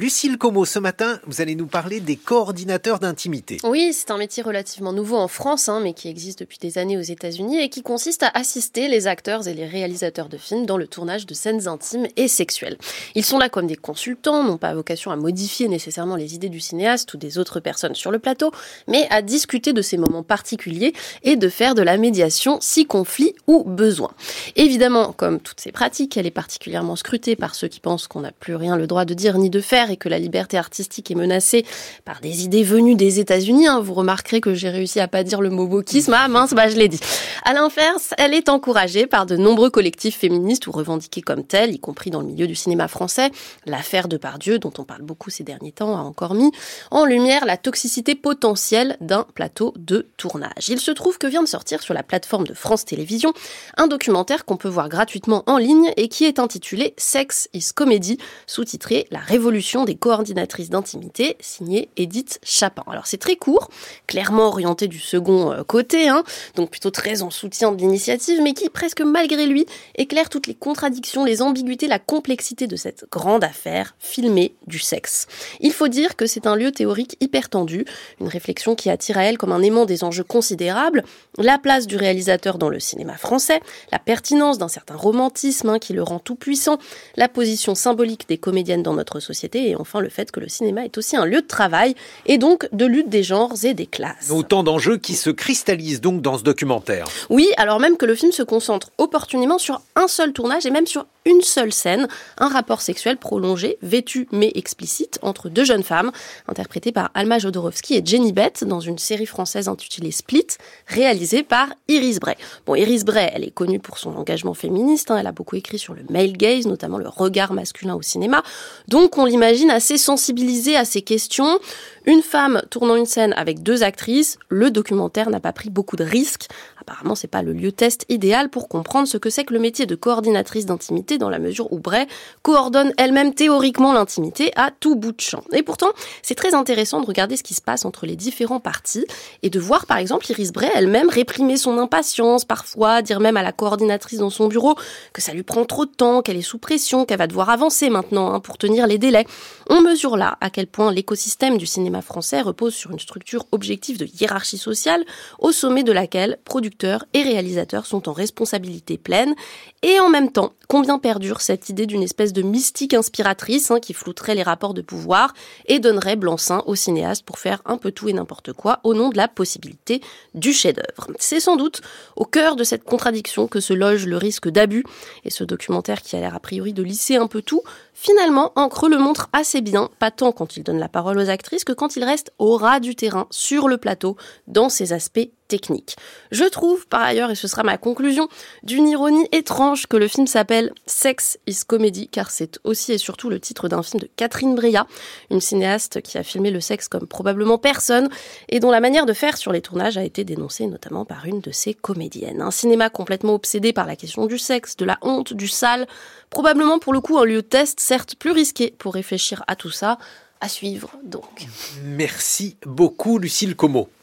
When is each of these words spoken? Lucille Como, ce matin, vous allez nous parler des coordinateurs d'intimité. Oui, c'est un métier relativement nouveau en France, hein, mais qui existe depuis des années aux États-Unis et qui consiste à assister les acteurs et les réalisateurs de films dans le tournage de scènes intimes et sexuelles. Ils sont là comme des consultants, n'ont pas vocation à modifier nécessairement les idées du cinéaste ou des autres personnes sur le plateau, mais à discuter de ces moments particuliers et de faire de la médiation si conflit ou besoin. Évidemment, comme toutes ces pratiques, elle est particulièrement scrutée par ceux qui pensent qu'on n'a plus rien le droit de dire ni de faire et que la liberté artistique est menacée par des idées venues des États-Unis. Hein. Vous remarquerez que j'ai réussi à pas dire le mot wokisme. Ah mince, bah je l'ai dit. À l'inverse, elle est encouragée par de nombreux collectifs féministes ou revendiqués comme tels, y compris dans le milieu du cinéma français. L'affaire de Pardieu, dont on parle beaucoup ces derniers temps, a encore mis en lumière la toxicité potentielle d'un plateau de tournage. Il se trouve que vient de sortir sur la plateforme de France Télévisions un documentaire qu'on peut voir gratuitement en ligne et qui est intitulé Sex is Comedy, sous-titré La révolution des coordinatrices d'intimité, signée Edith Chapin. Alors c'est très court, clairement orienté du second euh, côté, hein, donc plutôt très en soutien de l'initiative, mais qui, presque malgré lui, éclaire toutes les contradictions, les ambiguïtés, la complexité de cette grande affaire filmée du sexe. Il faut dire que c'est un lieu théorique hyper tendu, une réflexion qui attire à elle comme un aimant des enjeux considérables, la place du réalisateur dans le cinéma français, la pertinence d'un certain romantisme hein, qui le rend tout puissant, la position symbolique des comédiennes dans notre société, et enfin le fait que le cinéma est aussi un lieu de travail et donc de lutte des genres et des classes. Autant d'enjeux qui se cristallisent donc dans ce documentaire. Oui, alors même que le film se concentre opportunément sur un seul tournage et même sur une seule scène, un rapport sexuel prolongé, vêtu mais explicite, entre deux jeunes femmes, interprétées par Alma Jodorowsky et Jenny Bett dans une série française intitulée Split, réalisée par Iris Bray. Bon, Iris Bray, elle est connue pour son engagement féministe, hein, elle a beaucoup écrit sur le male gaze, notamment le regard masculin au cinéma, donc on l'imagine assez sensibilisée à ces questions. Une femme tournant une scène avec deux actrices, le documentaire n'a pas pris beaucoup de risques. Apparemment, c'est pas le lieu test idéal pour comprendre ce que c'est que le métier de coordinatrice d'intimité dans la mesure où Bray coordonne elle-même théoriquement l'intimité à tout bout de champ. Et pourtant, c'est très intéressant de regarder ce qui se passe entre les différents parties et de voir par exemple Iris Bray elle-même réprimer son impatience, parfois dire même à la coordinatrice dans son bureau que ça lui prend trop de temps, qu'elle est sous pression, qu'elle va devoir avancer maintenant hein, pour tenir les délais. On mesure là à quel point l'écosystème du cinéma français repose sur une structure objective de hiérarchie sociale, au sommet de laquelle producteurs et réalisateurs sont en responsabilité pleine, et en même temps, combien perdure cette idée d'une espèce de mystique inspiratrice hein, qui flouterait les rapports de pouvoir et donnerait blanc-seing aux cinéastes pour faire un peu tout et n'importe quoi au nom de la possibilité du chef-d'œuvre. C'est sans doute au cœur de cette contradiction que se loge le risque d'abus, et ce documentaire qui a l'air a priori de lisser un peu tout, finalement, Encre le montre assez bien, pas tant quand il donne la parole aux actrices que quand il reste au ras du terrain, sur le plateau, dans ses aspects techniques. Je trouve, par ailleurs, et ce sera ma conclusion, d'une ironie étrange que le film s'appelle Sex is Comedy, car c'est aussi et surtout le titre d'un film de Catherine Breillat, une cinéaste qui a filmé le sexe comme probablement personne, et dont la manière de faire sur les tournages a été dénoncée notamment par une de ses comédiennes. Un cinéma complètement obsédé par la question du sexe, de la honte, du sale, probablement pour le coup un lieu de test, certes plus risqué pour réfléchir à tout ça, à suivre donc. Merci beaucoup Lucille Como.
Lucille 0.00 0.38
Como, 0.38 0.64
ce 0.64 0.78
matin, 0.78 1.18
vous 1.26 1.40
allez 1.40 1.56
nous 1.56 1.66
parler 1.66 1.98
des 1.98 2.14
coordinateurs 2.14 3.00
d'intimité. 3.00 3.56
Oui, 3.64 3.92
c'est 3.92 4.12
un 4.12 4.16
métier 4.16 4.44
relativement 4.44 4.92
nouveau 4.92 5.16
en 5.16 5.26
France, 5.26 5.68
hein, 5.68 5.80
mais 5.82 5.92
qui 5.92 6.06
existe 6.06 6.38
depuis 6.38 6.58
des 6.58 6.78
années 6.78 6.96
aux 6.96 7.00
États-Unis 7.00 7.60
et 7.60 7.68
qui 7.68 7.82
consiste 7.82 8.22
à 8.22 8.30
assister 8.34 8.86
les 8.86 9.08
acteurs 9.08 9.48
et 9.48 9.54
les 9.54 9.66
réalisateurs 9.66 10.28
de 10.28 10.36
films 10.36 10.66
dans 10.66 10.76
le 10.76 10.86
tournage 10.86 11.26
de 11.26 11.34
scènes 11.34 11.66
intimes 11.66 12.06
et 12.14 12.28
sexuelles. 12.28 12.78
Ils 13.16 13.24
sont 13.24 13.38
là 13.38 13.48
comme 13.48 13.66
des 13.66 13.74
consultants, 13.74 14.44
n'ont 14.44 14.56
pas 14.56 14.72
vocation 14.72 15.10
à 15.10 15.16
modifier 15.16 15.66
nécessairement 15.66 16.14
les 16.14 16.36
idées 16.36 16.48
du 16.48 16.60
cinéaste 16.60 17.12
ou 17.14 17.16
des 17.16 17.36
autres 17.36 17.58
personnes 17.58 17.96
sur 17.96 18.12
le 18.12 18.20
plateau, 18.20 18.52
mais 18.86 19.08
à 19.10 19.20
discuter 19.20 19.72
de 19.72 19.82
ces 19.82 19.96
moments 19.96 20.22
particuliers 20.22 20.92
et 21.24 21.34
de 21.34 21.48
faire 21.48 21.74
de 21.74 21.82
la 21.82 21.98
médiation 21.98 22.58
si 22.60 22.86
conflit 22.86 23.34
ou 23.48 23.64
besoin. 23.64 24.12
Évidemment, 24.54 25.12
comme 25.12 25.40
toutes 25.40 25.58
ces 25.58 25.72
pratiques, 25.72 26.16
elle 26.16 26.26
est 26.26 26.30
particulièrement 26.30 26.94
scrutée 26.94 27.34
par 27.34 27.56
ceux 27.56 27.66
qui 27.66 27.80
pensent 27.80 28.06
qu'on 28.06 28.20
n'a 28.20 28.30
plus 28.30 28.54
rien 28.54 28.76
le 28.76 28.86
droit 28.86 29.04
de 29.04 29.14
dire 29.14 29.38
ni 29.38 29.50
de 29.50 29.60
faire 29.60 29.87
et 29.90 29.96
que 29.96 30.08
la 30.08 30.18
liberté 30.18 30.56
artistique 30.56 31.10
est 31.10 31.14
menacée 31.14 31.64
par 32.04 32.20
des 32.20 32.44
idées 32.44 32.62
venues 32.62 32.94
des 32.94 33.20
États-Unis. 33.20 33.66
Hein. 33.66 33.80
Vous 33.80 33.94
remarquerez 33.94 34.40
que 34.40 34.54
j'ai 34.54 34.68
réussi 34.68 35.00
à 35.00 35.08
pas 35.08 35.24
dire 35.24 35.40
le 35.40 35.50
mot 35.50 35.66
wokisme. 35.66 36.14
Ah 36.16 36.28
mince, 36.28 36.54
bah 36.54 36.68
je 36.68 36.76
l'ai 36.76 36.88
dit. 36.88 37.00
À 37.44 37.52
l'inverse, 37.52 38.14
elle 38.18 38.34
est 38.34 38.48
encouragée 38.48 39.06
par 39.06 39.26
de 39.26 39.36
nombreux 39.36 39.70
collectifs 39.70 40.18
féministes 40.18 40.66
ou 40.66 40.72
revendiqués 40.72 41.22
comme 41.22 41.44
tels, 41.44 41.72
y 41.72 41.78
compris 41.78 42.10
dans 42.10 42.20
le 42.20 42.26
milieu 42.26 42.46
du 42.46 42.54
cinéma 42.54 42.88
français. 42.88 43.30
L'affaire 43.66 44.08
de 44.08 44.16
Pardieu, 44.16 44.58
dont 44.58 44.72
on 44.78 44.84
parle 44.84 45.02
beaucoup 45.02 45.30
ces 45.30 45.44
derniers 45.44 45.72
temps, 45.72 45.96
a 45.96 46.00
encore 46.00 46.34
mis 46.34 46.52
en 46.90 47.04
lumière 47.04 47.46
la 47.46 47.56
toxicité 47.56 48.14
potentielle 48.14 48.96
d'un 49.00 49.26
plateau 49.34 49.72
de 49.76 50.08
tournage. 50.16 50.68
Il 50.68 50.80
se 50.80 50.90
trouve 50.90 51.18
que 51.18 51.26
vient 51.26 51.42
de 51.42 51.48
sortir 51.48 51.82
sur 51.82 51.94
la 51.94 52.02
plateforme 52.02 52.46
de 52.46 52.54
France 52.54 52.84
Télévisions 52.84 53.32
un 53.76 53.86
documentaire 53.86 54.44
qu'on 54.44 54.56
peut 54.56 54.68
voir 54.68 54.88
gratuitement 54.88 55.42
en 55.46 55.58
ligne 55.58 55.92
et 55.96 56.08
qui 56.08 56.24
est 56.24 56.38
intitulé 56.38 56.94
Sex 56.96 57.48
is 57.54 57.70
Comedy, 57.74 58.18
sous-titré 58.46 59.06
La 59.10 59.20
révolution 59.20 59.77
des 59.84 59.94
coordinatrices 59.94 60.70
d'intimité, 60.70 61.36
signée 61.40 61.90
Edith 61.96 62.38
Chapin. 62.42 62.84
Alors 62.86 63.06
c'est 63.06 63.18
très 63.18 63.36
court, 63.36 63.70
clairement 64.06 64.48
orienté 64.48 64.88
du 64.88 64.98
second 64.98 65.52
euh, 65.52 65.62
côté, 65.62 66.08
hein, 66.08 66.24
donc 66.54 66.70
plutôt 66.70 66.90
très 66.90 67.22
en 67.22 67.30
soutien 67.30 67.72
de 67.72 67.78
l'initiative, 67.78 68.40
mais 68.42 68.54
qui, 68.54 68.68
presque 68.68 69.00
malgré 69.00 69.46
lui, 69.46 69.66
éclaire 69.96 70.28
toutes 70.28 70.46
les 70.46 70.54
contradictions, 70.54 71.24
les 71.24 71.42
ambiguïtés, 71.42 71.86
la 71.86 71.98
complexité 71.98 72.66
de 72.66 72.76
cette 72.76 73.06
grande 73.10 73.44
affaire 73.44 73.94
filmée 73.98 74.54
du 74.66 74.78
sexe. 74.78 75.26
Il 75.60 75.72
faut 75.72 75.88
dire 75.88 76.16
que 76.16 76.26
c'est 76.26 76.46
un 76.46 76.56
lieu 76.56 76.72
théorique 76.72 77.16
hyper 77.20 77.48
tendu, 77.48 77.84
une 78.20 78.28
réflexion 78.28 78.74
qui 78.74 78.90
attire 78.90 79.18
à 79.18 79.24
elle 79.24 79.38
comme 79.38 79.52
un 79.52 79.62
aimant 79.62 79.84
des 79.84 80.04
enjeux 80.04 80.24
considérables, 80.24 81.04
la 81.38 81.58
place 81.58 81.86
du 81.86 81.96
réalisateur 81.96 82.58
dans 82.58 82.68
le 82.68 82.80
cinéma 82.80 83.16
français, 83.16 83.60
la 83.92 83.98
pertinence 83.98 84.58
d'un 84.58 84.68
certain 84.68 84.96
romantisme 84.96 85.68
hein, 85.68 85.78
qui 85.78 85.92
le 85.92 86.02
rend 86.02 86.18
tout 86.18 86.36
puissant, 86.36 86.78
la 87.16 87.28
position 87.28 87.74
symbolique 87.74 88.28
des 88.28 88.38
comédiennes 88.38 88.82
dans 88.82 88.94
notre 88.94 89.20
société, 89.20 89.67
et 89.68 89.76
enfin 89.76 90.00
le 90.00 90.08
fait 90.08 90.30
que 90.30 90.40
le 90.40 90.48
cinéma 90.48 90.84
est 90.84 90.98
aussi 90.98 91.16
un 91.16 91.24
lieu 91.24 91.42
de 91.42 91.46
travail 91.46 91.94
et 92.26 92.38
donc 92.38 92.68
de 92.72 92.86
lutte 92.86 93.08
des 93.08 93.22
genres 93.22 93.52
et 93.64 93.74
des 93.74 93.86
classes. 93.86 94.30
Autant 94.30 94.62
d'enjeux 94.62 94.96
qui 94.96 95.14
se 95.14 95.30
cristallisent 95.30 96.00
donc 96.00 96.22
dans 96.22 96.38
ce 96.38 96.42
documentaire. 96.42 97.06
Oui, 97.30 97.48
alors 97.56 97.80
même 97.80 97.96
que 97.96 98.06
le 98.06 98.14
film 98.14 98.32
se 98.32 98.42
concentre 98.42 98.90
opportunément 98.98 99.58
sur 99.58 99.80
un 99.96 100.08
seul 100.08 100.32
tournage 100.32 100.66
et 100.66 100.70
même 100.70 100.86
sur 100.86 101.06
une 101.28 101.42
seule 101.42 101.72
scène, 101.72 102.08
un 102.38 102.48
rapport 102.48 102.80
sexuel 102.80 103.18
prolongé, 103.18 103.76
vêtu 103.82 104.28
mais 104.32 104.50
explicite, 104.54 105.18
entre 105.22 105.48
deux 105.48 105.64
jeunes 105.64 105.82
femmes, 105.82 106.10
interprétées 106.48 106.92
par 106.92 107.10
Alma 107.14 107.38
Jodorowsky 107.38 107.96
et 107.96 108.02
Jenny 108.04 108.32
Bett 108.32 108.64
dans 108.64 108.80
une 108.80 108.98
série 108.98 109.26
française 109.26 109.68
intitulée 109.68 110.10
Split, 110.10 110.46
réalisée 110.86 111.42
par 111.42 111.68
Iris 111.88 112.18
Bray. 112.18 112.36
Bon, 112.66 112.74
Iris 112.74 113.04
Bray, 113.04 113.30
elle 113.34 113.44
est 113.44 113.50
connue 113.50 113.78
pour 113.78 113.98
son 113.98 114.16
engagement 114.16 114.54
féministe, 114.54 115.10
hein, 115.10 115.18
elle 115.18 115.26
a 115.26 115.32
beaucoup 115.32 115.56
écrit 115.56 115.78
sur 115.78 115.92
le 115.92 116.02
male 116.08 116.32
gaze, 116.32 116.66
notamment 116.66 116.98
le 116.98 117.08
regard 117.08 117.52
masculin 117.52 117.94
au 117.94 118.02
cinéma, 118.02 118.42
donc 118.88 119.18
on 119.18 119.26
l'imagine 119.26 119.57
assez 119.66 119.98
sensibilisée 119.98 120.76
à 120.76 120.84
ces 120.84 121.02
questions. 121.02 121.58
Une 122.06 122.22
femme 122.22 122.62
tournant 122.70 122.96
une 122.96 123.04
scène 123.04 123.34
avec 123.36 123.62
deux 123.62 123.82
actrices, 123.82 124.38
le 124.48 124.70
documentaire 124.70 125.28
n'a 125.28 125.40
pas 125.40 125.52
pris 125.52 125.68
beaucoup 125.68 125.96
de 125.96 126.04
risques. 126.04 126.46
Apparemment, 126.80 127.14
c'est 127.14 127.28
pas 127.28 127.42
le 127.42 127.52
lieu 127.52 127.70
test 127.70 128.06
idéal 128.08 128.48
pour 128.48 128.68
comprendre 128.68 129.06
ce 129.06 129.18
que 129.18 129.28
c'est 129.28 129.44
que 129.44 129.52
le 129.52 129.60
métier 129.60 129.84
de 129.84 129.94
coordinatrice 129.94 130.64
d'intimité 130.64 131.18
dans 131.18 131.28
la 131.28 131.38
mesure 131.38 131.70
où 131.70 131.80
Bray 131.80 132.06
coordonne 132.40 132.94
elle-même 132.96 133.34
théoriquement 133.34 133.92
l'intimité 133.92 134.52
à 134.56 134.70
tout 134.70 134.96
bout 134.96 135.12
de 135.12 135.20
champ. 135.20 135.42
Et 135.52 135.62
pourtant, 135.62 135.90
c'est 136.22 136.34
très 136.34 136.54
intéressant 136.54 137.02
de 137.02 137.06
regarder 137.06 137.36
ce 137.36 137.42
qui 137.42 137.52
se 137.52 137.60
passe 137.60 137.84
entre 137.84 138.06
les 138.06 138.16
différents 138.16 138.60
parties 138.60 139.04
et 139.42 139.50
de 139.50 139.60
voir 139.60 139.84
par 139.84 139.98
exemple 139.98 140.24
Iris 140.30 140.50
Bray 140.50 140.70
elle-même 140.74 141.10
réprimer 141.10 141.58
son 141.58 141.76
impatience, 141.76 142.46
parfois 142.46 143.02
dire 143.02 143.20
même 143.20 143.36
à 143.36 143.42
la 143.42 143.52
coordinatrice 143.52 144.20
dans 144.20 144.30
son 144.30 144.48
bureau 144.48 144.76
que 145.12 145.20
ça 145.20 145.34
lui 145.34 145.42
prend 145.42 145.66
trop 145.66 145.84
de 145.84 145.90
temps, 145.90 146.22
qu'elle 146.22 146.38
est 146.38 146.42
sous 146.42 146.58
pression, 146.58 147.04
qu'elle 147.04 147.18
va 147.18 147.26
devoir 147.26 147.50
avancer 147.50 147.90
maintenant 147.90 148.32
hein, 148.32 148.40
pour 148.40 148.56
tenir 148.56 148.86
les 148.86 148.96
délais. 148.96 149.26
On 149.70 149.80
mesure 149.80 150.16
là 150.16 150.38
à 150.40 150.50
quel 150.50 150.66
point 150.66 150.92
l'écosystème 150.92 151.58
du 151.58 151.66
cinéma 151.66 152.02
français 152.02 152.40
repose 152.40 152.74
sur 152.74 152.90
une 152.90 152.98
structure 152.98 153.46
objective 153.52 153.98
de 153.98 154.06
hiérarchie 154.06 154.58
sociale, 154.58 155.04
au 155.38 155.52
sommet 155.52 155.82
de 155.82 155.92
laquelle 155.92 156.38
producteurs 156.44 157.04
et 157.12 157.22
réalisateurs 157.22 157.86
sont 157.86 158.08
en 158.08 158.12
responsabilité 158.12 158.98
pleine, 158.98 159.34
et 159.82 160.00
en 160.00 160.08
même 160.08 160.32
temps, 160.32 160.52
combien 160.68 160.98
perdure 160.98 161.40
cette 161.40 161.68
idée 161.68 161.86
d'une 161.86 162.02
espèce 162.02 162.32
de 162.32 162.42
mystique 162.42 162.94
inspiratrice 162.94 163.70
hein, 163.70 163.80
qui 163.80 163.94
flouterait 163.94 164.34
les 164.34 164.42
rapports 164.42 164.74
de 164.74 164.82
pouvoir 164.82 165.34
et 165.66 165.78
donnerait 165.78 166.16
blanc-seing 166.16 166.62
aux 166.66 166.74
cinéastes 166.74 167.24
pour 167.24 167.38
faire 167.38 167.62
un 167.64 167.76
peu 167.76 167.92
tout 167.92 168.08
et 168.08 168.12
n'importe 168.12 168.52
quoi 168.52 168.80
au 168.84 168.94
nom 168.94 169.10
de 169.10 169.16
la 169.16 169.28
possibilité 169.28 170.00
du 170.34 170.52
chef-d'œuvre. 170.52 171.12
C'est 171.18 171.40
sans 171.40 171.56
doute 171.56 171.82
au 172.16 172.24
cœur 172.24 172.56
de 172.56 172.64
cette 172.64 172.84
contradiction 172.84 173.48
que 173.48 173.60
se 173.60 173.72
loge 173.72 174.06
le 174.06 174.16
risque 174.16 174.48
d'abus, 174.48 174.84
et 175.24 175.30
ce 175.30 175.44
documentaire 175.44 176.02
qui 176.02 176.16
a 176.16 176.20
l'air 176.20 176.34
a 176.34 176.40
priori 176.40 176.72
de 176.72 176.82
lisser 176.82 177.16
un 177.16 177.26
peu 177.26 177.42
tout, 177.42 177.62
finalement, 177.98 178.52
Encre 178.54 178.88
le 178.88 178.98
montre 178.98 179.28
assez 179.32 179.60
bien, 179.60 179.90
pas 179.98 180.12
tant 180.12 180.30
quand 180.30 180.56
il 180.56 180.62
donne 180.62 180.78
la 180.78 180.88
parole 180.88 181.18
aux 181.18 181.28
actrices 181.28 181.64
que 181.64 181.72
quand 181.72 181.96
il 181.96 182.04
reste 182.04 182.32
au 182.38 182.56
ras 182.56 182.78
du 182.78 182.94
terrain, 182.94 183.26
sur 183.30 183.68
le 183.68 183.76
plateau, 183.76 184.16
dans 184.46 184.68
ses 184.68 184.92
aspects 184.92 185.30
techniques. 185.48 185.96
Je 186.30 186.44
trouve, 186.44 186.86
par 186.86 187.02
ailleurs, 187.02 187.30
et 187.30 187.34
ce 187.34 187.48
sera 187.48 187.62
ma 187.62 187.78
conclusion, 187.78 188.28
d'une 188.62 188.86
ironie 188.86 189.26
étrange 189.32 189.86
que 189.86 189.96
le 189.96 190.06
film 190.06 190.26
s'appelle 190.26 190.72
Sex 190.86 191.38
is 191.46 191.60
Comedy, 191.66 192.08
car 192.08 192.30
c'est 192.30 192.60
aussi 192.64 192.92
et 192.92 192.98
surtout 192.98 193.30
le 193.30 193.40
titre 193.40 193.68
d'un 193.68 193.82
film 193.82 194.00
de 194.00 194.08
Catherine 194.16 194.54
Breillat, 194.54 194.86
une 195.30 195.40
cinéaste 195.40 196.02
qui 196.02 196.18
a 196.18 196.22
filmé 196.22 196.50
le 196.50 196.60
sexe 196.60 196.88
comme 196.88 197.06
probablement 197.06 197.58
personne, 197.58 198.08
et 198.48 198.60
dont 198.60 198.70
la 198.70 198.80
manière 198.80 199.06
de 199.06 199.12
faire 199.12 199.36
sur 199.36 199.52
les 199.52 199.62
tournages 199.62 199.98
a 199.98 200.04
été 200.04 200.24
dénoncée 200.24 200.66
notamment 200.66 201.04
par 201.04 201.26
une 201.26 201.40
de 201.40 201.50
ses 201.50 201.74
comédiennes. 201.74 202.42
Un 202.42 202.50
cinéma 202.50 202.90
complètement 202.90 203.34
obsédé 203.34 203.72
par 203.72 203.86
la 203.86 203.96
question 203.96 204.26
du 204.26 204.38
sexe, 204.38 204.76
de 204.76 204.84
la 204.84 204.98
honte, 205.02 205.32
du 205.32 205.48
sale, 205.48 205.86
probablement 206.30 206.78
pour 206.78 206.92
le 206.92 207.00
coup 207.00 207.18
un 207.18 207.24
lieu 207.24 207.42
de 207.42 207.48
test, 207.48 207.80
certes 207.80 208.14
plus 208.16 208.32
risqué 208.32 208.74
pour 208.78 208.94
réfléchir 208.94 209.42
à 209.46 209.56
tout 209.56 209.70
ça, 209.70 209.98
à 210.40 210.48
suivre 210.48 210.92
donc. 211.04 211.46
Merci 211.84 212.56
beaucoup 212.64 213.18
Lucille 213.18 213.56
Como. 213.56 213.88